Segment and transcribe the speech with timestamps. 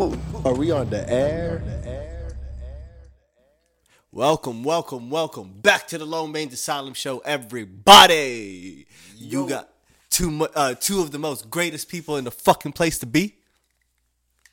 [0.00, 1.62] Are we on the air?
[4.10, 8.86] Welcome, welcome, welcome back to the Lone Range Asylum Show, everybody.
[9.18, 9.68] You got
[10.08, 13.36] two, uh, two of the most greatest people in the fucking place to be.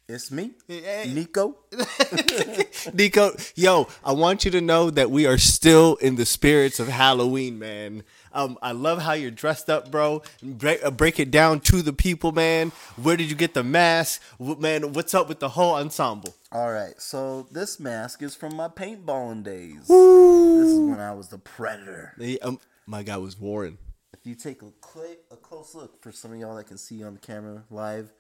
[0.10, 1.12] It's me, Hey.
[1.14, 1.56] Nico.
[2.94, 6.90] Nico, yo, I want you to know that we are still in the spirits of
[6.90, 8.04] Halloween, man.
[8.34, 10.22] Um, I love how you're dressed up, bro.
[10.44, 12.72] Break, uh, break it down to the people, man.
[12.96, 14.94] Where did you get the mask, Wh- man?
[14.94, 16.36] What's up with the whole ensemble?
[16.52, 19.88] All right, so this mask is from my paintballing days.
[19.88, 22.14] This is when I was the predator.
[22.42, 23.78] Um, my guy was Warren.
[24.14, 27.04] If you take a cl- a close look for some of y'all that can see
[27.04, 28.12] on the camera live,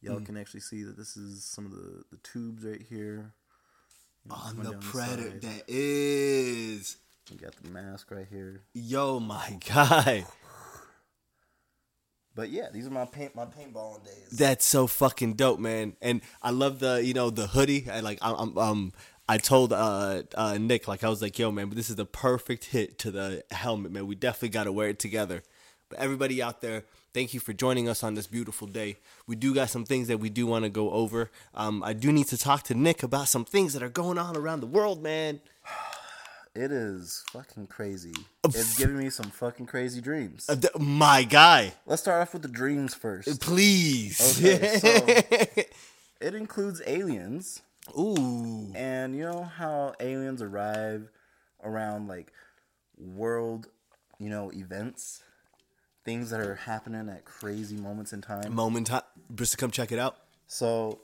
[0.00, 0.26] y'all Mm.
[0.26, 3.32] can actually see that this is some of the, the tubes right here.
[4.30, 5.40] On the the predator, side.
[5.42, 6.96] that is.
[7.30, 8.62] We got the mask right here.
[8.74, 10.26] Yo, my guy.
[12.34, 14.30] But yeah, these are my paint my paintballing days.
[14.32, 15.96] That's so fucking dope, man.
[16.00, 17.88] And I love the you know the hoodie.
[17.90, 18.92] I like I'm, I'm um
[19.28, 22.06] I told uh uh Nick like I was like yo man, but this is the
[22.06, 24.06] perfect hit to the helmet, man.
[24.06, 25.42] We definitely got to wear it together.
[25.90, 28.96] But everybody out there, thank you for joining us on this beautiful day.
[29.26, 31.30] We do got some things that we do want to go over.
[31.54, 34.38] Um, I do need to talk to Nick about some things that are going on
[34.38, 35.40] around the world, man.
[36.54, 38.12] It is fucking crazy.
[38.44, 40.46] It's giving me some fucking crazy dreams.
[40.50, 43.40] Uh, th- my guy, Let's start off with the dreams first.
[43.40, 44.38] please.
[44.38, 44.88] Okay, so
[46.20, 47.62] it includes aliens.
[47.98, 51.08] Ooh, And you know how aliens arrive
[51.64, 52.32] around like
[52.98, 53.68] world,
[54.18, 55.22] you know, events?
[56.04, 58.52] Things that are happening at crazy moments in time.
[58.54, 59.02] moment time.
[59.34, 60.16] Just to come check it out.
[60.48, 60.98] So,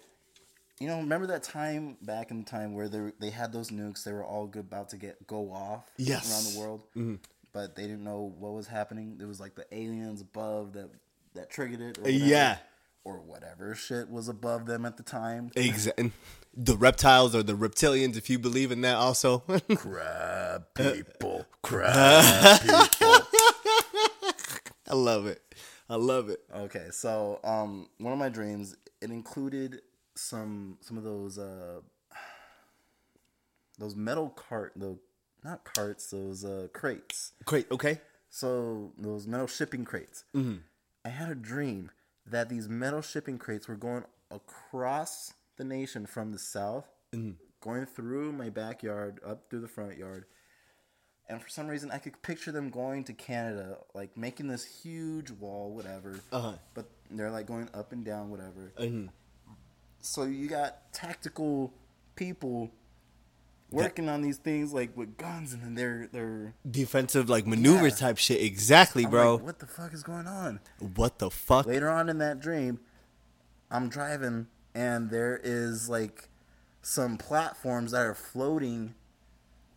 [0.80, 4.04] you know, remember that time back in the time where they, they had those nukes,
[4.04, 6.30] they were all good, about to get go off Yes.
[6.30, 7.14] around the world, mm-hmm.
[7.52, 9.18] but they didn't know what was happening.
[9.20, 10.90] It was like the aliens above that
[11.34, 11.98] that triggered it.
[11.98, 12.56] Or uh, whatever, Yeah.
[13.04, 15.50] Or whatever shit was above them at the time.
[15.56, 16.12] Exactly.
[16.54, 19.38] The reptiles or the reptilians, if you believe in that, also.
[19.76, 23.26] Crab uh, people, uh, crab people.
[24.90, 25.40] I love it.
[25.88, 26.40] I love it.
[26.54, 29.80] Okay, so um, one of my dreams it included
[30.18, 31.80] some some of those uh
[33.78, 34.98] those metal cart the
[35.44, 37.32] not carts those uh crates.
[37.44, 38.00] crate Okay.
[38.30, 40.24] So those metal shipping crates.
[41.04, 41.90] I had a dream
[42.26, 46.86] that these metal shipping crates were going across the nation from the south,
[47.62, 50.26] going through my backyard up through the front yard.
[51.30, 55.30] And for some reason, I could picture them going to Canada, like making this huge
[55.30, 56.20] wall, whatever.
[56.32, 56.54] Uh-huh.
[56.74, 58.72] But they're like going up and down, whatever.
[58.78, 59.08] Mhm.
[60.00, 61.72] So you got tactical
[62.16, 62.70] people
[63.70, 67.94] working on these things like with guns, and then they're they're Defensive, like maneuver Yeah.
[67.94, 68.42] type shit.
[68.42, 69.34] Exactly, I'm bro.
[69.36, 70.60] like, what the fuck is going on?
[70.94, 71.66] what the fuck?
[71.66, 72.80] Later on in that dream,
[73.70, 76.28] I'm driving and there is like
[76.82, 78.94] some platforms that are floating.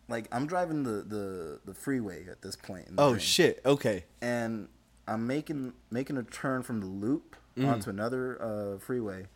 [0.08, 2.88] Like I'm driving the the, the freeway at this point.
[2.88, 3.20] In the Oh dream.
[3.20, 3.60] shit.
[3.66, 4.04] Okay.
[4.22, 4.68] And
[5.06, 7.68] I'm making making a turn from the loop Mm-hmm.
[7.68, 9.26] onto another uh, freeway.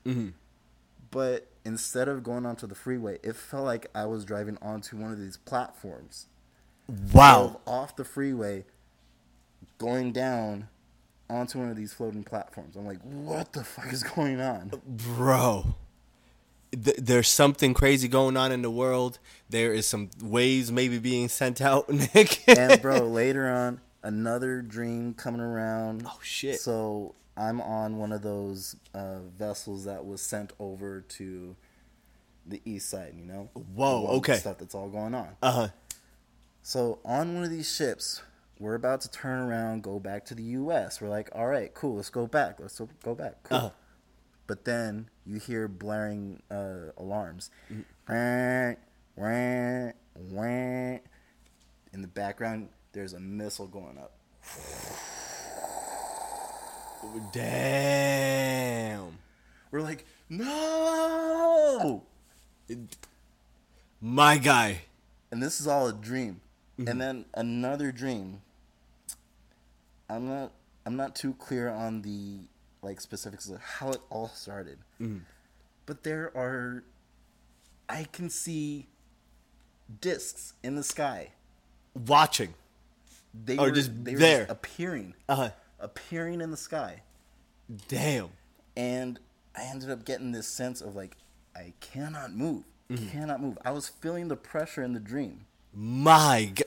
[1.11, 5.12] But instead of going onto the freeway, it felt like I was driving onto one
[5.12, 6.27] of these platforms
[7.12, 7.61] Wow.
[7.67, 8.65] off the freeway,
[9.78, 10.69] going down
[11.28, 12.77] onto one of these floating platforms.
[12.77, 14.72] I'm like, what the fuck is going on?
[14.87, 15.75] Bro.
[16.72, 19.19] Th- there's something crazy going on in the world.
[19.49, 22.43] There is some waves maybe being sent out, Nick.
[22.49, 26.05] And bro, later on, another dream coming around.
[26.06, 26.61] Oh, shit.
[26.61, 31.57] So I'm on one of those uh, vessels that was sent over to
[32.47, 33.15] the east side.
[33.17, 33.51] You know.
[33.75, 34.37] Whoa, okay.
[34.37, 35.37] Stuff that's all going on.
[35.43, 35.69] uh huh.
[36.63, 38.23] So on one of these ships,
[38.59, 41.01] we're about to turn around, go back to the U.S.
[41.01, 42.59] We're like, all right, cool, let's go back.
[42.59, 43.43] Let's go back.
[43.45, 43.59] Cool.
[43.59, 43.71] Uh-huh.
[44.47, 47.51] But then you hear blaring uh, alarms.
[47.73, 48.77] Mm.
[49.17, 50.99] Wah.
[51.93, 54.13] In the background, there's a missile going up.
[57.33, 59.19] Damn.
[59.71, 62.03] We're like, no!
[64.00, 64.82] My guy.
[65.31, 66.41] and this is all a dream.
[66.79, 66.88] Mm-hmm.
[66.88, 68.41] And then another dream.
[70.09, 70.53] I'm not
[70.85, 72.41] I'm not too clear on the
[72.82, 74.79] like specifics of how it all started.
[75.00, 75.19] Mm-hmm.
[75.87, 76.85] But there are
[77.88, 78.87] I can see
[80.00, 81.31] discs in the sky.
[81.94, 82.55] Watching.
[83.32, 84.47] They Or were just they were there.
[84.49, 85.15] appearing.
[85.29, 85.50] Uh-huh.
[85.78, 87.02] Appearing in the sky.
[87.88, 88.28] Damn.
[88.76, 89.19] And
[89.56, 91.17] I ended up getting this sense of like
[91.55, 92.64] I cannot move.
[92.90, 93.08] Mm-hmm.
[93.08, 93.58] Cannot move.
[93.64, 95.46] I was feeling the pressure in the dream.
[95.75, 96.64] My god.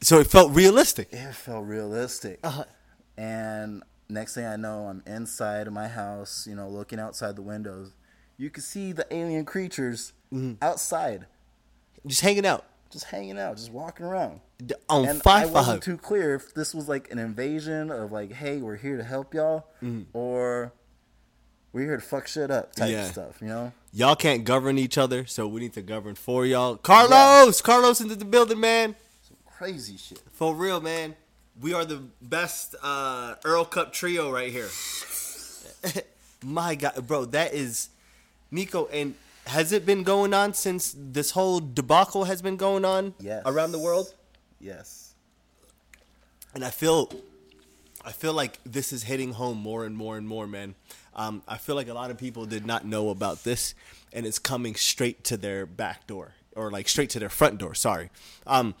[0.00, 1.08] So it felt realistic.
[1.12, 2.38] it felt realistic.
[2.44, 2.64] Uh-huh.
[3.16, 7.42] And next thing I know, I'm inside of my house, you know, looking outside the
[7.42, 7.90] windows,
[8.36, 10.62] you could see the alien creatures Mm-hmm.
[10.62, 11.24] outside,
[12.06, 14.40] Just hanging out just hanging out, just walking around.
[14.88, 18.58] On and I wasn't too clear if this was like an invasion of like, hey,
[18.58, 19.66] we're here to help y'all,
[20.12, 20.72] or
[21.72, 22.90] we're here to fuck shit up type.
[22.90, 23.04] Yeah.
[23.04, 23.40] stuff.
[23.40, 23.72] You know?
[23.92, 26.74] Y'all can't govern each other, so we need to govern for y'all.
[26.76, 28.96] Carlos, Carlos into the building, man.
[29.22, 30.20] Some crazy shit.
[30.32, 31.14] For real, man.
[31.60, 34.68] We are the best uh, Earl Cup trio right here.
[36.44, 37.90] My God, bro, that is
[38.50, 38.86] Nico.
[38.86, 39.14] And
[39.46, 43.42] has it been going on since this whole debacle has been going on Yes.
[43.46, 44.14] around the world?
[44.60, 45.14] Yes.
[46.54, 47.10] and I feel,
[48.04, 50.74] I feel like this is hitting home more and more and more, man.
[51.14, 53.74] Um, I feel like a lot of people did not know about this,
[54.12, 57.74] and it's coming straight to their back door or like straight to their front door.
[57.74, 58.10] Sorry,
[58.46, 58.74] um,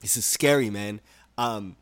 [0.00, 1.00] this is scary, man.
[1.38, 1.76] Um,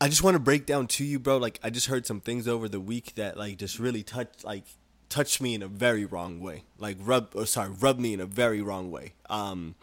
[0.00, 1.38] I just want to break down to you, bro.
[1.38, 4.64] Like I just heard some things over the week that like just really touched like
[5.08, 6.62] touched me in a very wrong way.
[6.78, 9.14] Like rub or sorry, rub me in a very wrong way.
[9.28, 9.74] Um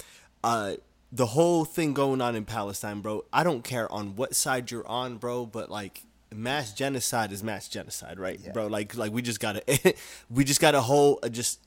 [0.43, 0.75] uh
[1.15, 3.23] the whole thing going on in Palestine, bro.
[3.31, 6.03] I don't care on what side you're on, bro, but like
[6.33, 8.39] mass genocide is mass genocide, right?
[8.53, 9.95] Bro, like like we just got to
[10.29, 11.59] we just got to hold uh, just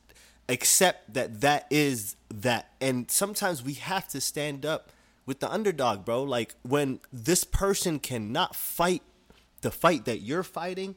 [0.48, 4.90] accept that that is that and sometimes we have to stand up
[5.26, 9.02] with the underdog bro like when this person cannot fight
[9.60, 10.96] the fight that you're fighting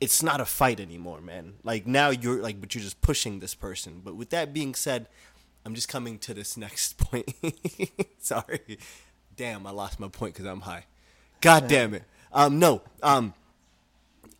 [0.00, 3.54] it's not a fight anymore man like now you're like but you're just pushing this
[3.54, 5.08] person but with that being said
[5.68, 7.30] i'm just coming to this next point
[8.18, 8.78] sorry
[9.36, 10.84] damn i lost my point because i'm high
[11.42, 13.34] god damn it um no um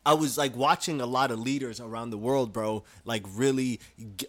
[0.07, 3.79] I was like watching a lot of leaders around the world, bro, like really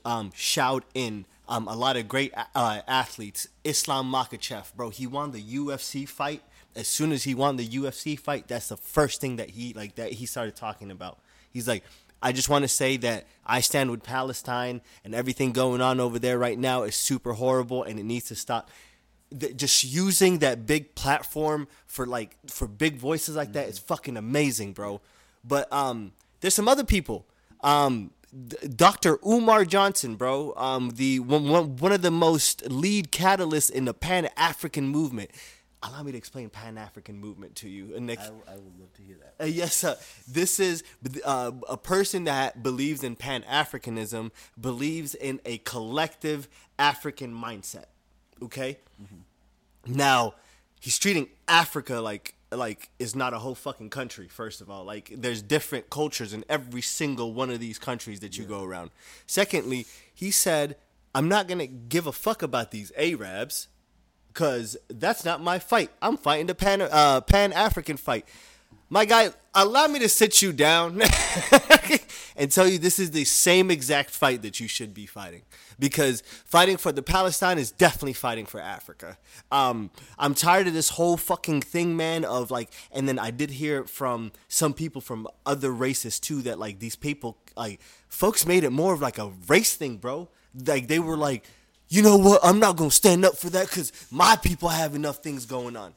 [0.04, 3.48] um, shout in um, a lot of great uh, athletes.
[3.64, 6.44] Islam Makhachev, bro, he won the UFC fight.
[6.76, 9.96] As soon as he won the UFC fight, that's the first thing that he like
[9.96, 11.18] that he started talking about.
[11.50, 11.86] He's like,
[12.22, 16.20] I just want to say that I stand with Palestine and everything going on over
[16.20, 18.70] there right now is super horrible and it needs to stop
[19.38, 24.18] th- just using that big platform for like for big voices like that is fucking
[24.18, 25.02] amazing, bro.
[25.44, 27.26] But um, there's some other people.
[27.62, 28.12] Um,
[28.76, 29.18] Dr.
[29.26, 33.94] Umar Johnson, bro, um, the one, one one of the most lead catalysts in the
[33.94, 35.32] Pan African movement.
[35.82, 38.20] Allow me to explain Pan African movement to you, Nick.
[38.20, 39.44] I, I would love to hear that.
[39.44, 39.96] Uh, yes, sir.
[40.28, 40.84] This is
[41.24, 47.86] uh, a person that believes in Pan Africanism, believes in a collective African mindset.
[48.44, 48.80] Okay.
[49.88, 50.36] Now,
[50.82, 54.28] he's treating Africa like like is not a whole fucking country.
[54.28, 58.38] First of all, like there's different cultures in every single one of these countries that
[58.38, 58.92] you go around.
[59.28, 60.76] Secondly, he said,
[61.14, 63.68] "I'm not gonna give a fuck about these Arabs."
[64.34, 65.92] Cause that's not my fight.
[66.02, 68.26] I'm fighting the pan uh, Pan African fight.
[68.92, 71.02] My guy, allow me to sit you down
[72.36, 75.44] and tell you this is the same exact fight that you should be fighting.
[75.78, 79.18] Because fighting for the Palestine is definitely fighting for Africa.
[79.52, 82.26] Um, I'm tired of this whole fucking thing, man.
[82.26, 86.58] Of like, and then I did hear from some people from other races too that
[86.58, 90.30] like these people, like folks, made it more of like a race thing, bro.
[90.66, 91.46] Like they were like,
[91.90, 92.40] you know what?
[92.44, 95.94] I'm not gonna stand up for that because my people have enough things going on.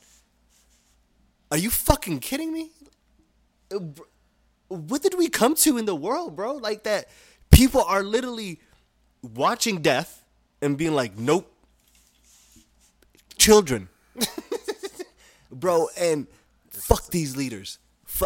[1.50, 2.70] Are you fucking kidding me?
[3.72, 3.80] Uh,
[4.68, 6.54] What did we come to in the world, bro?
[6.56, 7.08] Like that
[7.50, 8.58] people are literally
[9.22, 10.24] watching death
[10.62, 11.48] and being like, nope.
[13.38, 13.88] Children.
[15.52, 16.26] bro, and
[16.70, 17.78] fuck these leaders.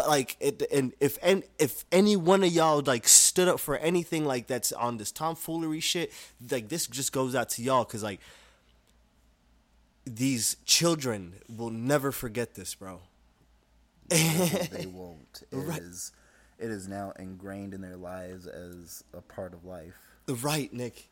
[0.07, 4.25] Like it, and if and if any one of y'all like stood up for anything
[4.25, 6.11] like that's on this tomfoolery shit,
[6.51, 8.19] like this just goes out to y'all because like
[10.05, 13.01] these children will never forget this, bro.
[14.09, 15.43] they won't.
[15.51, 16.11] It is,
[16.57, 19.95] it is now ingrained in their lives as a part of life.
[20.27, 21.09] Right, Nick.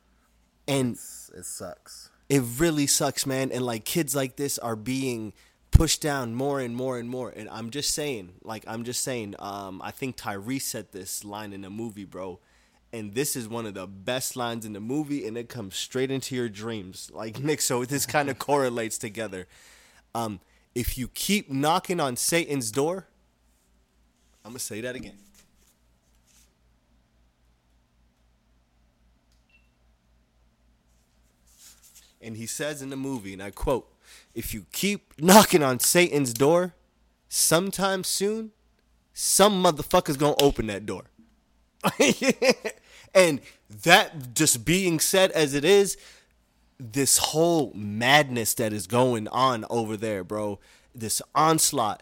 [0.68, 2.10] And It's, it sucks.
[2.30, 3.52] it really sucks, man.
[3.52, 5.34] And like kids like this are being
[5.76, 7.30] pushed down more and more and more.
[7.30, 11.54] And I'm just saying, like I'm just saying, um, I think Tyrese said this line
[11.54, 12.40] in the movie, bro.
[12.94, 16.10] And this is one of the best lines in the movie, and it comes straight
[16.10, 17.12] into your dreams.
[17.14, 19.48] Like Nick, so this kind of correlates together.
[20.14, 20.40] Um,
[20.74, 23.08] if you keep knocking on Satan's door,
[24.44, 25.18] I'm gonna say that again.
[32.26, 33.88] And he says in the movie, and I quote,
[34.34, 36.74] if you keep knocking on Satan's door,
[37.30, 38.52] sometime soon,
[39.14, 41.04] some motherfucker's gonna open that door.
[43.14, 43.40] and
[43.84, 45.98] that just being said as it is,
[46.80, 50.60] this whole madness that is going on over there, bro,
[50.94, 52.02] this onslaught,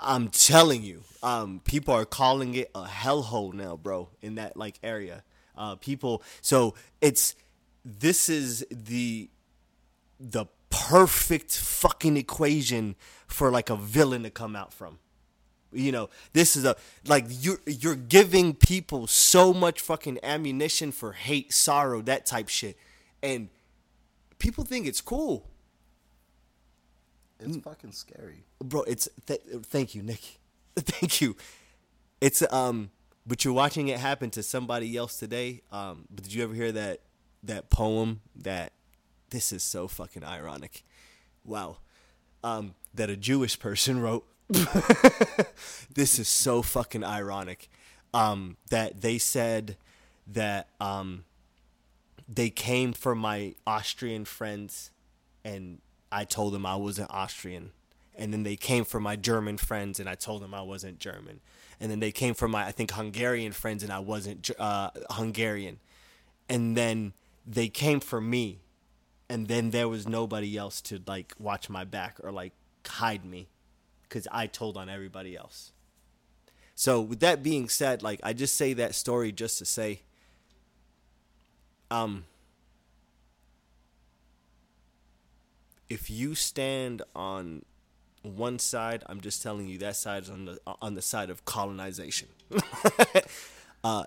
[0.00, 4.78] I'm telling you, um, people are calling it a hellhole now, bro, in that like
[4.82, 5.24] area.
[5.56, 7.34] Uh, people, so it's
[7.84, 9.28] this is the
[10.18, 12.94] the perfect fucking equation
[13.26, 14.98] for like a villain to come out from.
[15.72, 21.12] You know, this is a like you're you're giving people so much fucking ammunition for
[21.12, 22.76] hate, sorrow, that type shit,
[23.22, 23.48] and
[24.38, 25.46] people think it's cool.
[27.38, 28.44] It's fucking scary.
[28.62, 30.38] bro it's th- thank you nick
[30.76, 31.36] thank you
[32.20, 32.90] it's um
[33.26, 36.70] but you're watching it happen to somebody else today um but did you ever hear
[36.72, 37.00] that
[37.42, 38.72] that poem that
[39.30, 40.82] this is so fucking ironic
[41.44, 41.78] wow
[42.42, 44.24] um that a jewish person wrote
[45.94, 47.68] this is so fucking ironic
[48.12, 49.76] um that they said
[50.26, 51.24] that um
[52.32, 54.92] they came for my Austrian friends
[55.44, 55.80] and
[56.12, 57.72] I told them I wasn't Austrian.
[58.16, 61.40] And then they came for my German friends and I told them I wasn't German.
[61.80, 65.80] And then they came for my I think Hungarian friends and I wasn't uh, Hungarian.
[66.48, 67.14] And then
[67.50, 68.60] they came for me
[69.28, 72.52] and then there was nobody else to like watch my back or like
[72.86, 73.48] hide me
[74.08, 75.72] cuz I told on everybody else.
[76.74, 80.02] So with that being said, like I just say that story just to say
[81.90, 82.24] um
[85.88, 87.64] if you stand on
[88.22, 91.44] one side i'm just telling you that side is on the on the side of
[91.44, 92.28] colonization
[93.84, 94.04] uh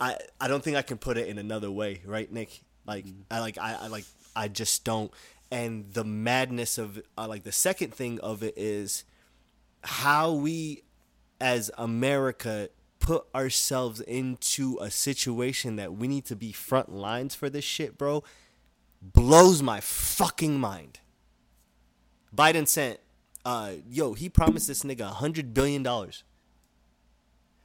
[0.00, 3.40] i i don't think i can put it in another way right nick like i
[3.40, 5.10] like I, I like i just don't.
[5.48, 9.04] And the madness of uh, like the second thing of it is
[9.82, 10.82] how we
[11.40, 17.48] as america put ourselves into a situation that we need to be front lines for
[17.48, 18.24] this shit bro
[19.12, 21.00] blows my fucking mind.
[22.34, 22.98] Biden sent,
[23.44, 26.24] uh, yo, he promised this nigga a hundred billion dollars.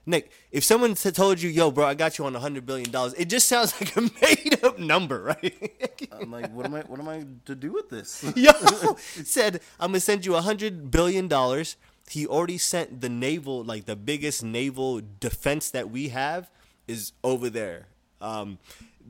[0.06, 3.14] Nick, if someone told you, yo, bro, I got you on a hundred billion dollars,
[3.14, 6.08] it just sounds like a made up number, right?
[6.12, 6.82] I'm like, what am I?
[6.82, 8.24] What am I to do with this?
[8.36, 8.52] yo,
[8.96, 11.78] said I'm gonna send you a hundred billion dollars.
[12.10, 16.50] He already sent the naval, like the biggest naval defense that we have,
[16.88, 17.88] is over there.
[18.20, 18.58] Um,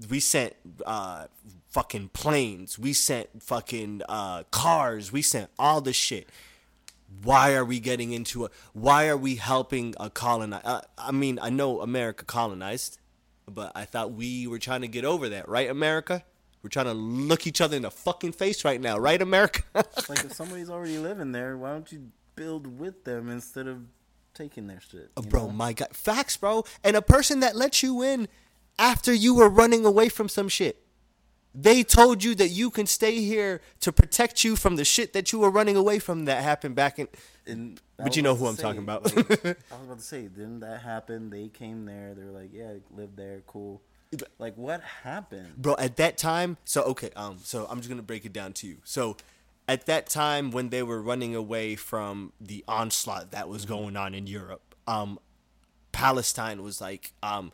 [0.09, 0.55] we sent
[0.85, 1.27] uh,
[1.69, 2.77] fucking planes.
[2.77, 5.11] We sent fucking uh, cars.
[5.11, 6.27] We sent all the shit.
[7.23, 8.49] Why are we getting into a?
[8.73, 10.61] Why are we helping a colonize?
[10.63, 12.99] Uh, I mean, I know America colonized,
[13.47, 16.23] but I thought we were trying to get over that, right, America?
[16.63, 19.63] We're trying to look each other in the fucking face right now, right, America?
[19.73, 23.83] like if somebody's already living there, why don't you build with them instead of
[24.33, 25.11] taking their shit?
[25.17, 25.51] you bro, know?
[25.51, 26.63] my God, facts, bro.
[26.83, 28.27] And a person that let you in
[28.77, 30.80] after you were running away from some shit.
[31.53, 35.31] They told you that you can stay here to protect you from the shit that
[35.31, 37.07] you were running away from that happened back in.
[37.45, 39.03] And I But you know who I'm say, talking about.
[39.03, 39.15] like,
[39.45, 41.29] I was about to say, didn't that happen?
[41.29, 42.13] They came there.
[42.13, 43.81] They were like, yeah, live there, cool.
[44.39, 45.53] Like, what happened?
[45.57, 48.67] bro at that time so okay um so i'm just gonna break it down to
[48.67, 49.15] you so
[49.69, 54.13] at that time when they were running away from the onslaught that was going on
[54.13, 55.17] in europe um
[55.93, 57.53] palestine was like um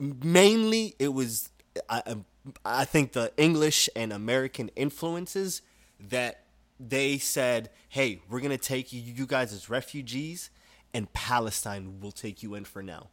[0.00, 1.50] mainly it was
[1.88, 2.24] i um,
[2.64, 5.62] i think the english and american influences
[5.98, 6.44] that
[6.78, 10.50] they said hey we're gonna take you you guys as refugees
[10.94, 13.08] and palestine will take you in for now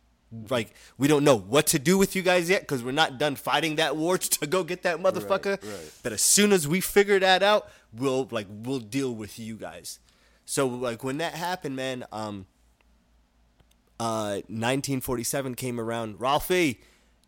[0.50, 3.36] like we don't know what to do with you guys yet because we're not done
[3.36, 5.62] fighting that war to go get that motherfucker.
[5.64, 5.92] right.
[6.02, 10.00] But as soon as we figure that out, we'll like we'll deal with you guys.
[10.46, 12.48] So like when that happened, man, um,
[14.00, 16.20] uh, 1947 came around.
[16.20, 16.82] Ralphie,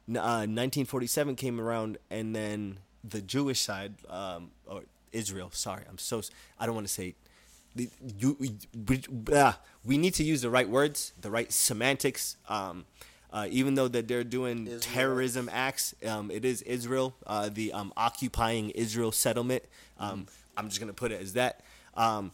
[0.09, 5.49] uh, 1947 came around, and then the Jewish side, um, or Israel.
[5.51, 6.21] Sorry, I'm so
[6.59, 7.15] I don't want to say.
[8.17, 9.01] You, we,
[9.33, 12.37] ah, we need to use the right words, the right semantics.
[12.47, 12.85] Um,
[13.33, 14.79] uh, even though that they're doing Israel.
[14.79, 19.63] terrorism acts, um, it is Israel, uh, the um, occupying Israel settlement.
[19.99, 21.59] Um, I'm just gonna put it as that.
[21.97, 22.31] Um,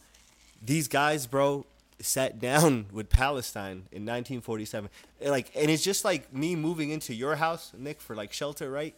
[0.64, 1.66] these guys, bro,
[2.02, 4.90] sat down with Palestine in 1947.
[5.24, 8.94] Like, and it's just like me moving into your house, Nick, for like shelter, right?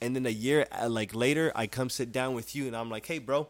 [0.00, 2.90] And then a year, uh, like later, I come sit down with you, and I'm
[2.90, 3.48] like, hey, bro,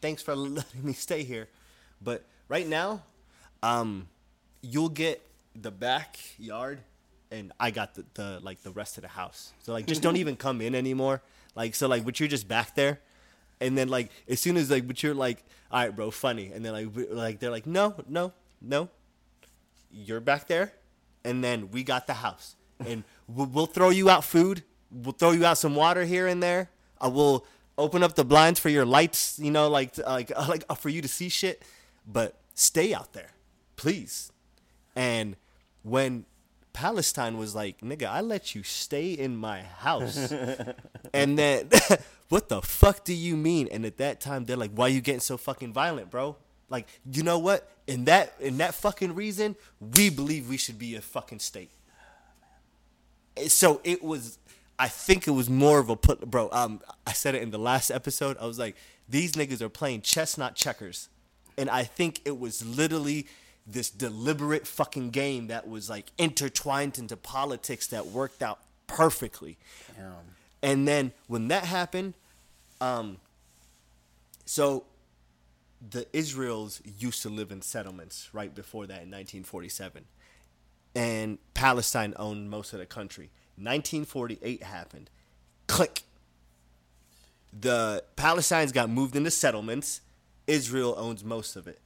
[0.00, 1.48] thanks for letting me stay here.
[2.02, 3.02] But right now,
[3.62, 4.08] um,
[4.62, 5.22] you'll get
[5.54, 6.80] the backyard,
[7.30, 9.52] and I got the, the like the rest of the house.
[9.62, 11.22] So like, just don't even come in anymore.
[11.54, 13.00] Like, so like, but you're just back there,
[13.60, 16.64] and then like as soon as like, but you're like, all right, bro, funny, and
[16.64, 18.88] then like, like they're like, no, no, no,
[19.90, 20.72] you're back there,
[21.24, 25.32] and then we got the house, and we'll, we'll throw you out food, we'll throw
[25.32, 26.70] you out some water here and there.
[27.00, 27.46] I will
[27.78, 31.08] open up the blinds for your lights, you know, like like like for you to
[31.08, 31.62] see shit,
[32.06, 33.30] but stay out there.
[33.76, 34.32] please.
[34.94, 35.36] And
[35.82, 36.24] when
[36.72, 40.32] Palestine was like, nigga, I let you stay in my house.
[41.12, 41.68] and then,
[42.28, 43.68] what the fuck do you mean?
[43.70, 46.36] And at that time, they're like, why you getting so fucking violent, bro?
[46.68, 47.70] Like, you know what?
[47.86, 51.70] In that in that fucking reason, we believe we should be a fucking state.
[53.48, 54.38] So it was
[54.78, 57.58] I think it was more of a put bro, um I said it in the
[57.58, 58.36] last episode.
[58.40, 58.76] I was like,
[59.08, 61.08] these niggas are playing chess, not checkers.
[61.56, 63.26] And I think it was literally
[63.66, 69.56] this deliberate fucking game that was like intertwined into politics that worked out perfectly.
[69.96, 70.12] Damn.
[70.62, 72.14] And then when that happened,
[72.80, 73.18] um
[74.44, 74.84] so
[75.90, 80.04] the Israels used to live in settlements right before that in 1947.
[80.94, 83.30] And Palestine owned most of the country.
[83.56, 85.10] 1948 happened.
[85.66, 86.02] Click.
[87.52, 90.00] The Palestinians got moved into settlements.
[90.46, 91.80] Israel owns most of it.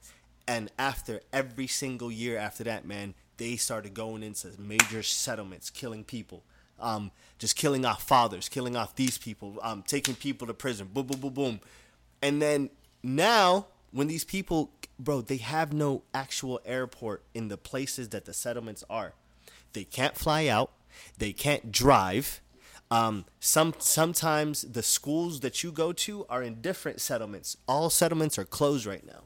[0.47, 6.03] And after every single year after that, man, they started going into major settlements, killing
[6.03, 6.43] people.
[6.79, 11.05] Um, just killing off fathers, killing off these people, um, taking people to prison, boom,
[11.05, 11.59] boom, boom, boom.
[12.23, 12.71] And then
[13.03, 18.33] now when these people, bro, they have no actual airport in the places that the
[18.33, 19.13] settlements are.
[19.73, 20.71] They can't fly out.
[21.17, 22.41] They can't drive.
[22.89, 27.55] Um, some sometimes the schools that you go to are in different settlements.
[27.67, 29.23] All settlements are closed right now,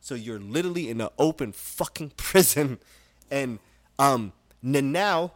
[0.00, 2.78] so you're literally in an open fucking prison.
[3.30, 3.60] And
[4.00, 5.32] um, now,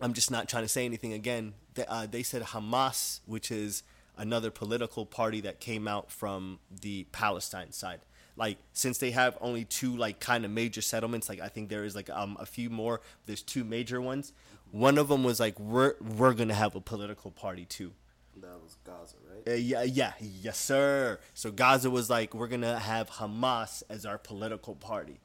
[0.00, 1.54] I'm just not trying to say anything again.
[1.74, 3.82] They, uh, they said Hamas, which is
[4.16, 8.00] another political party that came out from the Palestine side.
[8.36, 11.84] Like since they have only two like kind of major settlements, like I think there
[11.84, 13.00] is like um a few more.
[13.26, 14.32] There's two major ones.
[14.70, 17.92] One of them was like we're we're gonna have a political party too.
[18.40, 19.46] That was Gaza, right?
[19.46, 21.20] Uh, yeah, yeah, yes, sir.
[21.34, 25.20] So Gaza was like we're gonna have Hamas as our political party.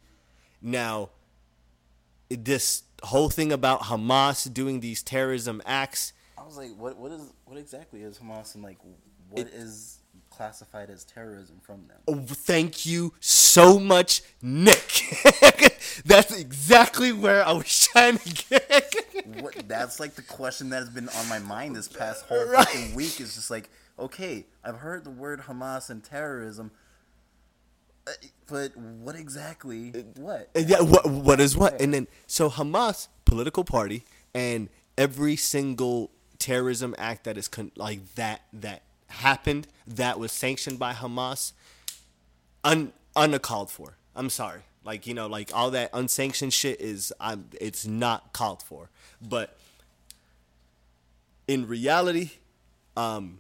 [0.61, 1.11] Now,
[2.29, 6.11] this whole thing about Hamas doing these terrorism acts
[6.43, 8.77] was like, what what is what exactly is Hamas and like
[9.29, 11.97] what it, is classified as terrorism from them?
[12.07, 15.03] Oh, thank you so much, Nick.
[16.05, 18.95] that's exactly where I was trying to get.
[19.41, 22.67] what, that's like the question that has been on my mind this past whole right.
[22.67, 23.19] fucking week.
[23.19, 26.71] Is just like, okay, I've heard the word Hamas and terrorism.
[28.05, 28.11] Uh,
[28.47, 29.89] but what exactly?
[30.15, 30.49] What?
[30.55, 31.09] Yeah, what?
[31.09, 31.81] What is what?
[31.81, 38.15] And then so Hamas political party, and every single terrorism act that is con- like
[38.15, 41.53] that that happened that was sanctioned by Hamas
[42.63, 43.97] un uncalled for.
[44.15, 44.61] I'm sorry.
[44.83, 48.89] Like, you know, like all that unsanctioned shit is I'm it's not called for.
[49.21, 49.57] But
[51.47, 52.31] in reality,
[52.95, 53.39] um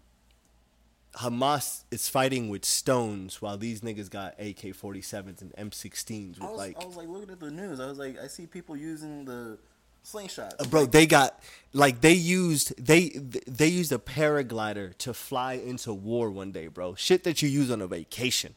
[1.15, 6.49] Hamas is fighting with stones while these niggas got AK 47s and M16s with I
[6.49, 7.79] was, like I was like looking at the news.
[7.79, 9.57] I was like I see people using the
[10.05, 10.69] slingshots.
[10.69, 11.41] Bro, they got
[11.73, 16.95] like they used they they used a paraglider to fly into war one day, bro.
[16.95, 18.55] Shit that you use on a vacation.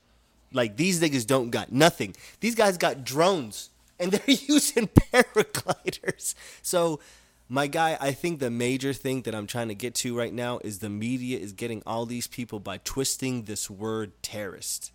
[0.53, 2.15] Like these niggas don't got nothing.
[2.41, 6.35] These guys got drones and they're using paragliders.
[6.63, 7.01] So
[7.49, 10.61] my guy, I think the major thing that I'm trying to get to right now
[10.63, 14.93] is the media is getting all these people by twisting this word terrorist.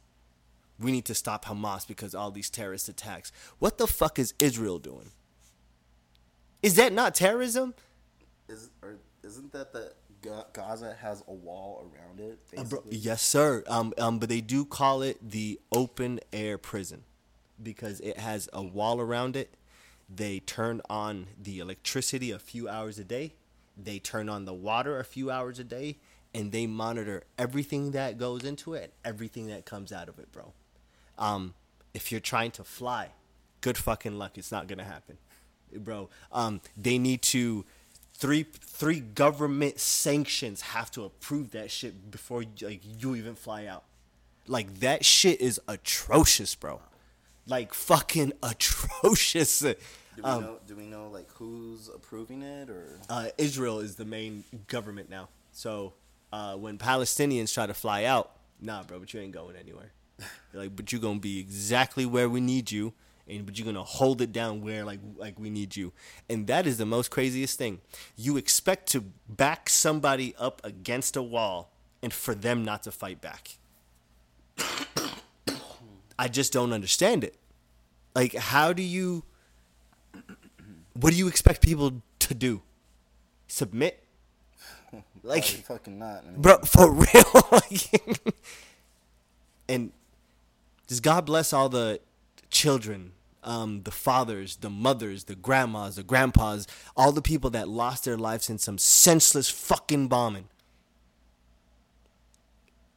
[0.79, 3.31] We need to stop Hamas because all these terrorist attacks.
[3.59, 5.11] What the fuck is Israel doing?
[6.65, 7.75] Is that not terrorism?
[8.49, 9.93] Is or isn't that the
[10.51, 12.39] Gaza has a wall around it?
[12.57, 13.63] Uh, bro, yes, sir.
[13.67, 17.03] Um, um, but they do call it the open air prison
[17.61, 19.53] because it has a wall around it.
[20.09, 23.35] They turn on the electricity a few hours a day.
[23.77, 25.99] They turn on the water a few hours a day,
[26.33, 30.51] and they monitor everything that goes into it, everything that comes out of it, bro.
[31.19, 31.53] Um,
[31.93, 33.09] if you're trying to fly,
[33.61, 34.35] good fucking luck.
[34.39, 35.19] It's not gonna happen
[35.73, 36.09] bro.
[36.31, 37.65] Um, they need to
[38.13, 43.83] three three government sanctions have to approve that shit before like you even fly out.
[44.47, 46.81] Like that shit is atrocious, bro.
[47.47, 49.59] Like fucking atrocious.
[49.59, 49.75] Do
[50.17, 50.57] we um, know?
[50.67, 52.99] Do we know like who's approving it or?
[53.09, 55.29] Uh, Israel is the main government now.
[55.51, 55.93] So
[56.31, 59.91] uh, when Palestinians try to fly out, nah, bro, but you ain't going anywhere.
[60.53, 62.93] like, but you gonna be exactly where we need you
[63.27, 65.93] and but you're gonna hold it down where like like we need you.
[66.29, 67.81] And that is the most craziest thing.
[68.15, 73.21] You expect to back somebody up against a wall and for them not to fight
[73.21, 73.57] back.
[76.17, 77.35] I just don't understand it.
[78.13, 79.23] Like how do you
[80.93, 82.61] what do you expect people to do?
[83.47, 84.01] Submit?
[85.23, 87.61] Like fucking not I mean, bro for real?
[89.67, 89.91] And
[90.87, 91.99] just god bless all the
[92.51, 93.11] children
[93.45, 98.17] um, the fathers, the mothers, the grandmas, the grandpas, all the people that lost their
[98.17, 100.49] lives in some senseless fucking bombing.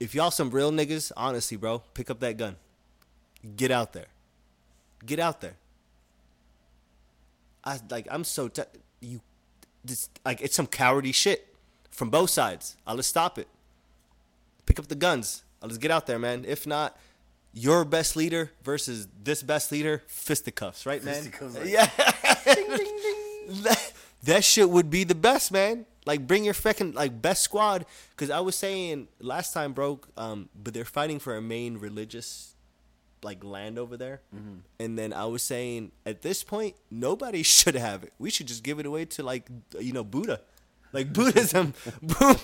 [0.01, 2.57] If y'all some real niggas, honestly, bro, pick up that gun.
[3.57, 4.07] Get out there.
[5.05, 5.57] Get out there.
[7.65, 8.63] I like I'm so t-
[9.01, 9.21] you
[9.85, 11.55] this like it's some cowardly shit
[11.91, 12.77] from both sides.
[12.87, 13.49] I'll just stop it.
[14.67, 15.43] Pick up the guns.
[15.63, 16.45] I'll just get out there, man.
[16.47, 16.97] If not,
[17.53, 21.15] your best leader versus this best leader, fisticuffs, right, man?
[21.15, 21.87] Fisticuffs, like- yeah.
[23.63, 23.93] that,
[24.25, 25.87] that shit would be the best, man.
[26.07, 27.85] Like bring your fucking like best squad.
[28.17, 30.01] Cause I was saying last time, bro.
[30.17, 32.55] Um, but they're fighting for a main religious
[33.23, 34.23] like land over there.
[34.81, 38.13] And then I was saying at this point, nobody should have it.
[38.19, 40.41] We should just give it away to like you know Buddha,
[40.95, 41.75] like Buddhism.
[42.19, 42.41] Let's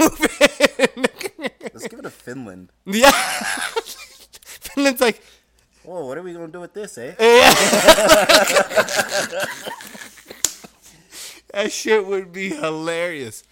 [1.89, 2.71] give it to Finland.
[2.85, 3.11] yeah,
[4.77, 5.23] Finland's like
[5.85, 7.15] Whoa, what are we gonna do with this, eh?
[11.53, 13.45] that shit would be hilarious,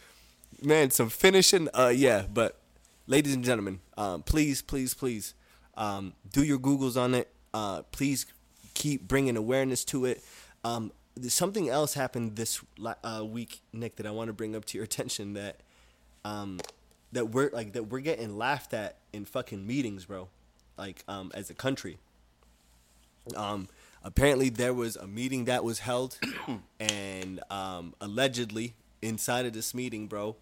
[0.62, 0.90] man.
[0.90, 2.24] Some finishing, uh, yeah.
[2.32, 2.58] But
[3.06, 5.34] ladies and gentlemen, um, please, please, please,
[5.76, 7.28] um, do your googles on it.
[7.52, 8.24] Uh, please
[8.72, 10.24] keep bringing awareness to it.
[10.64, 10.90] Um,
[11.28, 12.62] something else happened this
[13.04, 15.60] uh, week, Nick, that I want to bring up to your attention that
[16.24, 16.60] um,
[17.12, 20.28] that we're like that we're getting laughed at in fucking meetings, bro.
[20.76, 21.98] Like um, as a country.
[23.36, 23.68] Um,
[24.02, 26.18] apparently there was a meeting that was held,
[26.80, 30.36] and um, allegedly inside of this meeting, bro,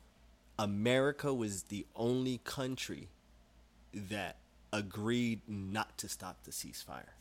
[0.59, 3.09] America was the only country
[3.93, 4.37] that
[4.73, 7.13] agreed not to stop the ceasefire,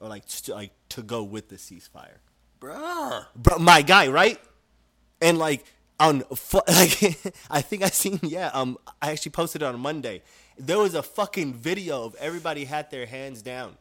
[0.00, 2.18] or like to, like to go with the ceasefire
[2.60, 3.26] Bruh.
[3.34, 4.40] bro, my guy, right?
[5.20, 5.64] And like
[5.98, 6.24] on
[6.68, 7.18] like
[7.50, 10.22] I think I seen yeah um I actually posted it on Monday.
[10.58, 13.76] There was a fucking video of everybody had their hands down,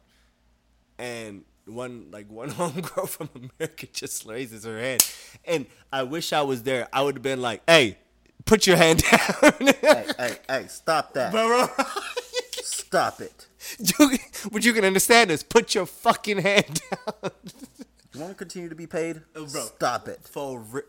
[0.97, 5.05] and one like one homegirl from America just raises her hand,
[5.45, 6.87] and I wish I was there.
[6.91, 7.97] I would have been like, hey.
[8.45, 11.31] Put your hand down, Hey, hey, hey, stop that.
[11.31, 11.65] bro.
[12.51, 13.47] Stop it.
[13.79, 14.17] You,
[14.51, 15.41] but you can understand this.
[15.41, 17.31] Put your fucking hand down.
[18.13, 19.21] You want to continue to be paid?
[19.33, 19.47] bro.
[19.47, 20.19] Stop it.
[20.21, 20.83] for ri-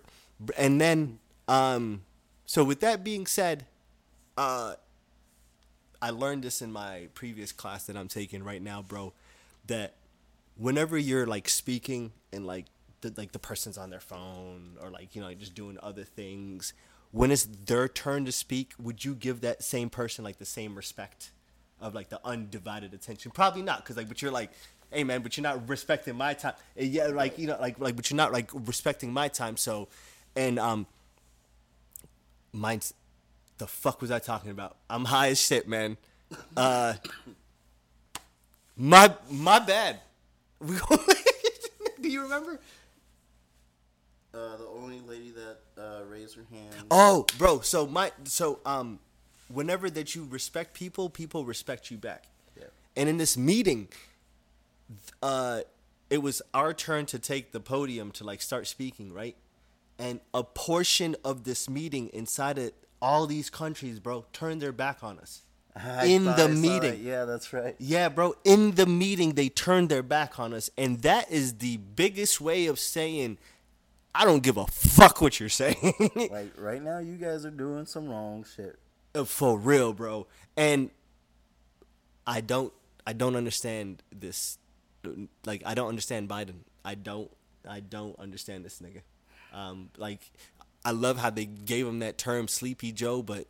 [0.59, 1.19] and then
[1.49, 2.03] um
[2.45, 3.65] so with that being said
[4.37, 4.75] uh
[6.07, 9.13] i learned this in my previous class that i'm taking right now bro
[9.67, 9.95] that
[10.57, 12.67] whenever you're like speaking and like
[13.01, 16.05] the, like the person's on their phone or like you know like just doing other
[16.05, 16.73] things
[17.13, 20.75] when it's their turn to speak would you give that same person like the same
[20.75, 21.31] respect
[21.81, 23.31] of like the undivided attention?
[23.31, 24.51] Probably not because like but you're like
[24.91, 27.97] hey man but you're not respecting my time And yeah like you know like like
[27.97, 29.89] but you're not like respecting my time so
[30.35, 30.87] and um
[32.53, 32.95] mine's
[33.59, 35.97] the fuck was i talking about i'm high as shit man
[36.57, 36.95] uh
[38.77, 40.01] my my bad
[42.01, 42.59] do you remember
[44.35, 46.75] Uh, the only lady that uh, raised her hand.
[46.91, 47.61] Oh, bro.
[47.61, 48.99] So my so um,
[49.49, 52.25] whenever that you respect people, people respect you back.
[52.55, 52.65] Yeah.
[52.97, 53.89] And in this meeting,
[55.23, 55.61] uh,
[56.11, 59.37] it was our turn to take the podium to like start speaking, right?
[59.99, 65.03] And a portion of this meeting inside of all these countries, bro, turned their back
[65.03, 65.43] on us.
[65.77, 67.05] I in the I meeting.
[67.05, 67.75] Yeah, that's right.
[67.79, 68.35] Yeah, bro.
[68.45, 72.67] In the meeting, they turned their back on us, and that is the biggest way
[72.67, 73.39] of saying,
[74.15, 75.95] "I don't give a fuck what you're saying."
[76.31, 78.79] Like right now, you guys are doing some wrong shit.
[79.17, 80.27] Uh, for real, bro.
[80.57, 80.91] And
[82.27, 82.73] I don't,
[83.07, 84.59] I don't understand this.
[85.47, 86.65] Like, I don't understand Biden.
[86.85, 87.31] I don't,
[87.67, 89.01] I don't understand this nigga.
[89.57, 90.31] Um, like,
[90.87, 93.47] I love how they gave him that term, Sleepy Joe, but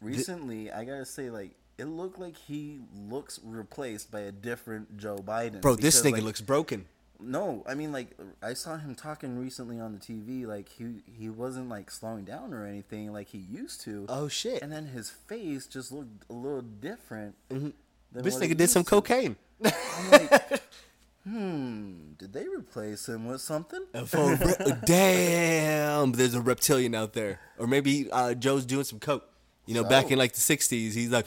[0.00, 5.18] Recently, I gotta say, like it looked like he looks replaced by a different Joe
[5.18, 5.60] Biden.
[5.60, 6.86] bro, this because, nigga like, looks broken.
[7.22, 10.46] No, I mean like I saw him talking recently on the TV.
[10.46, 14.06] Like he he wasn't like slowing down or anything like he used to.
[14.08, 14.62] Oh shit!
[14.62, 17.34] And then his face just looked a little different.
[17.50, 17.70] Mm-hmm.
[18.12, 18.90] than This nigga did some to.
[18.90, 19.36] cocaine.
[19.62, 20.62] I'm like,
[21.24, 23.84] hmm, did they replace him with something?
[24.06, 29.26] For re- damn, there's a reptilian out there, or maybe uh, Joe's doing some coke.
[29.66, 31.26] You know, back in like the '60s, he's like,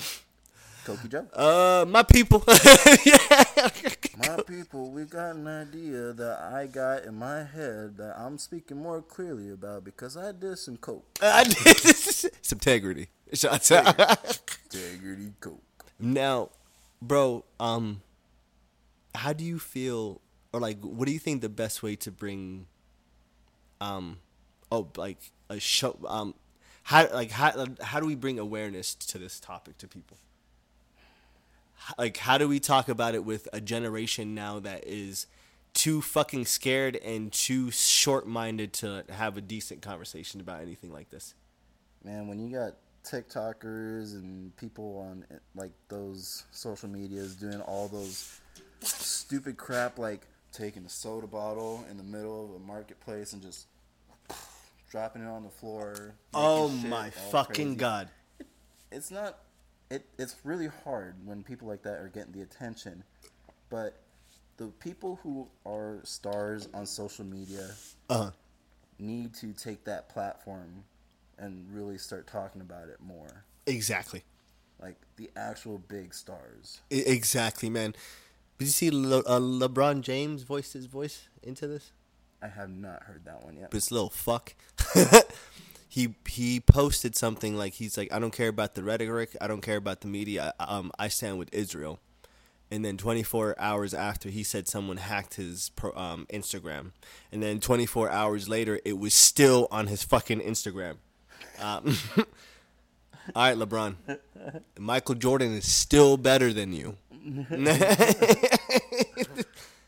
[0.86, 1.28] Cokey Joe.
[1.34, 2.44] "Uh, my people."
[3.06, 3.18] yeah.
[4.18, 8.78] My people, we got an idea that I got in my head that I'm speaking
[8.78, 11.06] more clearly about because I did some coke.
[11.22, 13.08] I did it's integrity.
[13.34, 13.98] Shots out.
[14.72, 15.62] Integrity coke.
[16.00, 16.50] now,
[17.02, 18.02] bro, um,
[19.16, 20.22] how do you feel,
[20.52, 22.68] or like, what do you think the best way to bring,
[23.82, 24.20] um,
[24.72, 26.34] oh, like a show, um,
[26.84, 30.18] how like how how do we bring awareness to this topic to people?
[31.98, 35.28] Like, how do we talk about it with a generation now that is
[35.74, 41.34] too fucking scared and too short-minded to have a decent conversation about anything like this.
[42.04, 42.74] Man, when you got
[43.04, 48.40] TikTokers and people on like those social medias doing all those
[48.84, 53.68] stupid crap like taking a soda bottle in the middle of a marketplace and just
[54.90, 56.14] dropping it on the floor.
[56.34, 57.76] Oh shit my fucking crazy.
[57.76, 58.10] god.
[58.92, 59.40] It's not
[59.90, 63.04] it it's really hard when people like that are getting the attention.
[63.70, 64.00] But
[64.58, 67.72] the people who are stars on social media
[68.10, 68.32] Uh-huh.
[69.00, 70.84] need to take that platform
[71.40, 73.44] and really start talking about it more.
[73.66, 74.24] Exactly.
[74.80, 76.82] Like the actual big stars.
[76.92, 77.96] Exactly, man.
[78.58, 81.92] Did you see Le- uh, LeBron James voiced his voice into this?
[82.42, 83.72] I have not heard that one yet.
[83.72, 84.54] this little fuck.
[85.88, 89.62] he he posted something like he's like I don't care about the rhetoric, I don't
[89.62, 90.54] care about the media.
[90.60, 92.00] I- Um, I stand with Israel.
[92.72, 96.92] And then 24 hours after, he said someone hacked his pro, um, Instagram.
[97.32, 100.96] And then 24 hours later, it was still on his fucking Instagram.
[101.62, 101.96] Um,
[103.36, 103.96] all right, LeBron.
[104.78, 106.98] Michael Jordan is still better than you.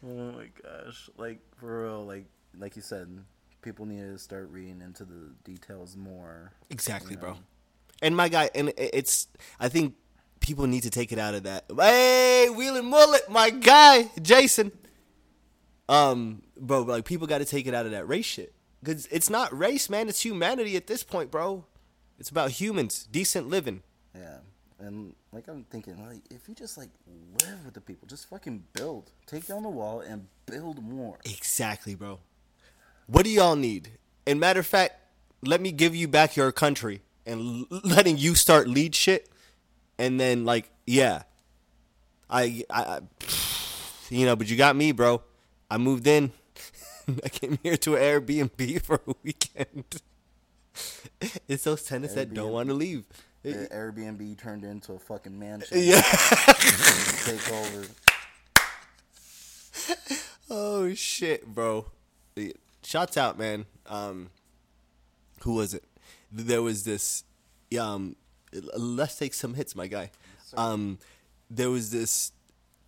[0.07, 1.09] Oh my gosh!
[1.17, 2.25] Like for real, like
[2.57, 3.07] like you said,
[3.61, 6.51] people need to start reading into the details more.
[6.69, 7.37] Exactly, you bro.
[8.01, 9.27] And my guy, and it's,
[9.59, 9.95] I think
[10.41, 11.65] people need to take it out of that.
[11.75, 14.71] Hey, Wheeling Mullet, my guy, Jason.
[15.89, 19.29] Um, bro, like people got to take it out of that race shit because it's
[19.29, 20.07] not race, man.
[20.07, 21.65] It's humanity at this point, bro.
[22.19, 23.83] It's about humans, decent living.
[24.15, 24.37] Yeah,
[24.79, 26.89] and like I'm thinking, like if you just like
[27.41, 31.17] live with the people, just fucking build, take down the wall and build more.
[31.25, 32.19] Exactly, bro.
[33.07, 33.91] What do y'all need?
[34.25, 34.95] And matter of fact,
[35.43, 39.29] let me give you back your country and l- letting you start lead shit,
[39.97, 41.23] and then like, yeah,
[42.29, 42.99] I, I, I
[44.09, 45.21] you know, but you got me, bro.
[45.69, 46.31] I moved in.
[47.23, 50.01] I came here to an Airbnb for a weekend.
[51.47, 53.05] it's those tenants that don't want to leave.
[53.43, 55.77] The Airbnb turned into a fucking mansion.
[55.79, 56.01] Yeah.
[57.25, 57.85] Take over.
[60.47, 61.87] Oh shit, bro.
[62.83, 63.65] Shots out, man.
[63.87, 64.29] Um
[65.41, 65.83] who was it?
[66.31, 67.23] There was this
[67.79, 68.15] um
[68.77, 70.11] let's take some hits, my guy.
[70.55, 70.99] Um
[71.49, 72.31] there was this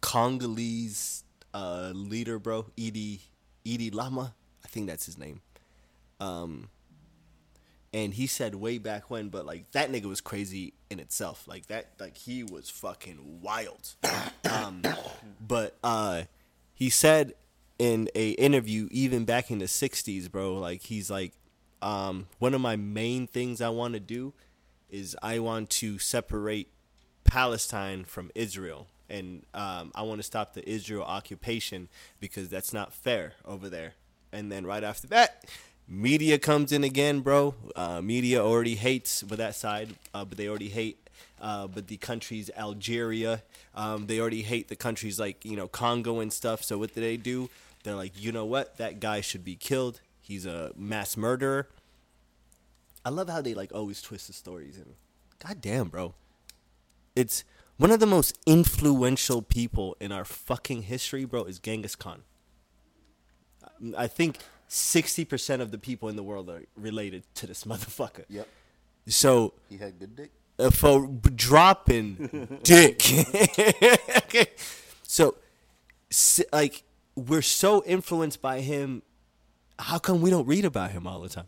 [0.02, 1.24] Congolese
[1.54, 3.22] uh leader, bro, Edie
[3.66, 4.36] Edie Lama.
[4.64, 5.42] I think that's his name.
[6.20, 6.70] Um
[7.94, 11.48] and he said way back when, but like that nigga was crazy in itself.
[11.48, 13.96] Like that like he was fucking wild.
[14.50, 14.82] Um
[15.46, 16.24] but uh
[16.74, 17.34] he said
[17.80, 21.34] in a interview even back in the 60s bro like he's like
[21.82, 24.34] um one of my main things i want to do
[24.90, 26.72] is i want to separate
[27.24, 31.88] palestine from israel and um, i want to stop the israel occupation
[32.20, 33.94] because that's not fair over there
[34.32, 35.46] and then right after that
[35.88, 40.48] media comes in again bro uh, media already hates with that side uh, but they
[40.48, 41.08] already hate
[41.40, 43.44] uh, but the countries Algeria,
[43.76, 46.64] um, they already hate the countries like you know Congo and stuff.
[46.64, 47.50] So what do they do?
[47.84, 48.78] They're like, you know what?
[48.78, 50.02] That guy should be killed.
[50.20, 51.68] He's a mass murderer.
[53.06, 54.96] I love how they like always twist the stories and
[55.46, 56.16] god damn, bro.
[57.16, 57.44] It's
[57.78, 62.24] one of the most influential people in our fucking history, bro, is Genghis Khan.
[63.96, 68.26] I think 60% of the people in the world are related to this motherfucker.
[68.30, 68.48] Yep.
[69.08, 70.32] So He had good dick.
[70.60, 73.02] uh, for dropping dick.
[74.26, 74.48] okay.
[75.10, 75.36] So,
[76.52, 76.84] like,
[77.16, 79.02] we're so influenced by him.
[79.80, 81.48] How come we don't read about him all the time?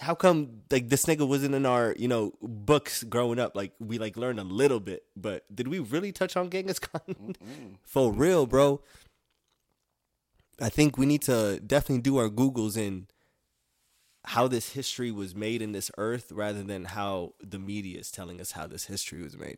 [0.00, 3.54] How come like this nigga wasn't in our you know books growing up?
[3.54, 7.36] Like we like learned a little bit, but did we really touch on Genghis Khan
[7.84, 8.80] for real, bro?
[10.60, 13.06] I think we need to definitely do our googles in
[14.26, 18.40] how this history was made in this earth rather than how the media is telling
[18.40, 19.56] us how this history was made.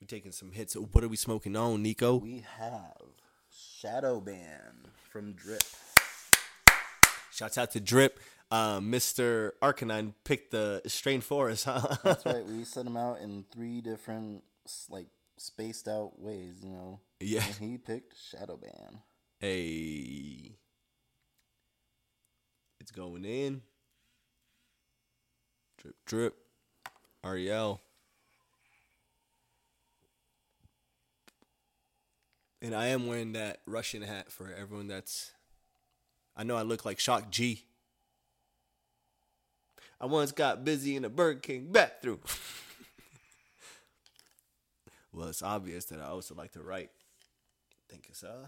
[0.00, 0.74] We're taking some hits.
[0.74, 2.16] What are we smoking on, Nico?
[2.16, 2.96] We have
[3.50, 5.62] Shadow Band from Drip.
[7.32, 8.18] Shouts out to Drip.
[8.50, 9.52] Uh, Mr.
[9.62, 11.96] Arcanine picked the strain for us, huh?
[12.02, 12.44] That's right.
[12.46, 14.42] We set them out in three different,
[14.88, 15.06] like,
[15.38, 17.00] spaced out ways, you know.
[17.20, 17.44] Yeah.
[17.44, 18.98] And he picked Shadow Band.
[19.38, 20.56] Hey.
[22.80, 23.62] It's going in.
[25.78, 26.34] Drip, drip.
[27.24, 27.80] Ariel.
[32.62, 35.32] And I am wearing that Russian hat for everyone that's.
[36.36, 37.64] I know I look like Shock G.
[40.00, 42.20] I once got busy in a Burger King bathroom.
[45.12, 46.90] well, it's obvious that I also like to write.
[47.90, 48.46] Think it's uh.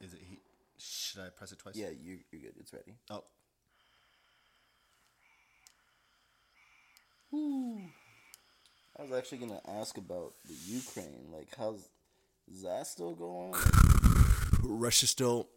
[0.00, 0.40] Is it heat?
[0.78, 1.76] Should I press it twice?
[1.76, 2.52] Yeah, you you're good.
[2.60, 2.94] It's ready.
[3.10, 3.24] Oh.
[8.98, 11.28] I was actually gonna ask about the Ukraine.
[11.32, 11.88] Like, how's
[12.52, 13.54] is that still going?
[14.62, 15.48] Russia's still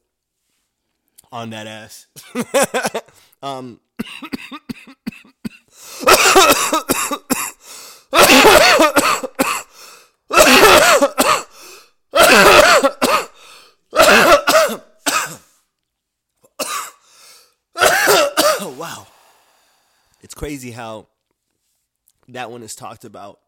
[1.32, 2.08] on that ass.
[3.44, 3.82] um.
[18.60, 19.08] oh wow.
[20.22, 21.08] It's crazy how
[22.28, 23.40] that one is talked about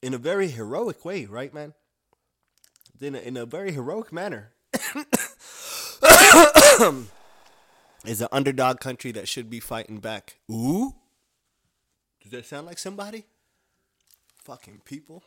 [0.00, 1.74] in a very heroic way, right, man?
[3.02, 4.52] In a, in a very heroic manner.
[8.06, 10.38] is an underdog country that should be fighting back.
[10.50, 10.94] Ooh?
[12.22, 13.26] Does that sound like somebody?
[14.44, 15.22] Fucking people.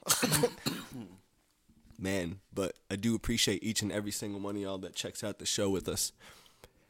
[2.00, 5.38] Man, but I do appreciate each and every single one of y'all that checks out
[5.38, 6.12] the show with us.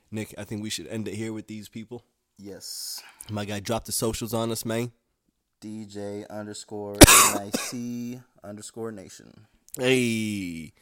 [0.10, 2.06] Nick, I think we should end it here with these people.
[2.42, 3.04] Yes.
[3.30, 4.92] My guy dropped the socials on us, man.
[5.62, 6.96] DJ underscore
[7.36, 9.46] NIC underscore nation.
[9.78, 10.74] Hey,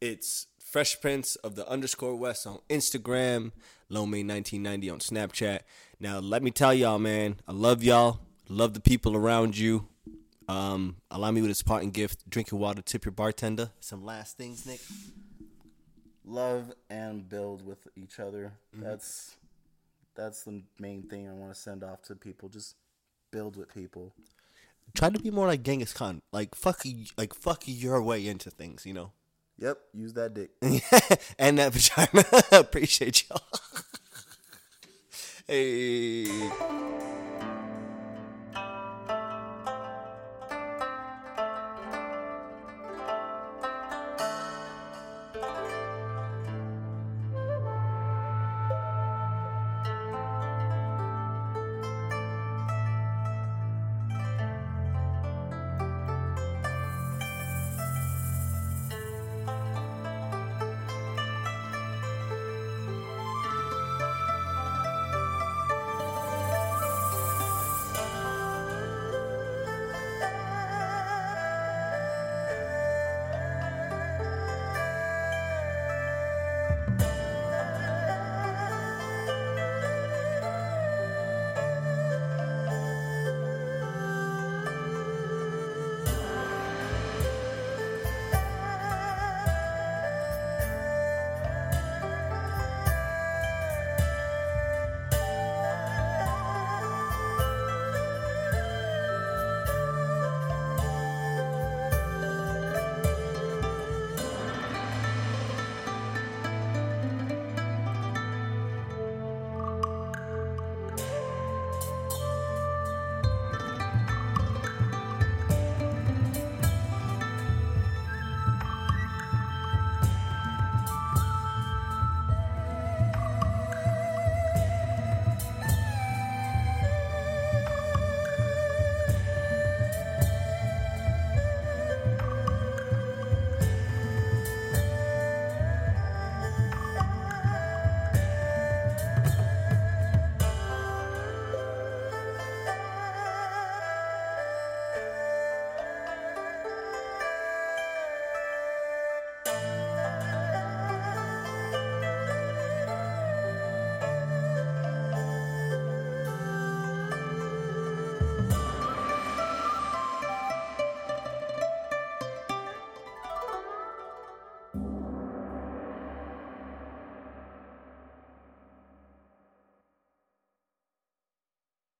[0.00, 3.52] it's Fresh Prince of the underscore West on Instagram,
[3.92, 5.60] Lomay1990 on Snapchat.
[6.00, 8.18] Now, let me tell y'all, man, I love y'all.
[8.48, 9.86] Love the people around you.
[10.48, 13.70] Um, allow me with this parting gift: drinking water, tip your bartender.
[13.78, 14.80] Some last things, Nick.
[16.24, 18.54] Love and build with each other.
[18.72, 19.36] That's
[20.14, 22.48] that's the main thing I want to send off to people.
[22.48, 22.76] Just
[23.30, 24.12] build with people.
[24.94, 26.22] Try to be more like Genghis Khan.
[26.32, 26.82] Like fuck,
[27.16, 28.86] like fuck your way into things.
[28.86, 29.12] You know.
[29.58, 30.50] Yep, use that dick.
[31.38, 32.24] and that vagina.
[32.60, 33.42] Appreciate y'all.
[35.46, 37.03] hey.